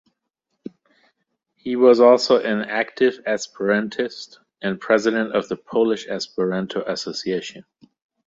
[1.53, 7.65] He was also an active Esperantist and president of the Polish Esperanto Association.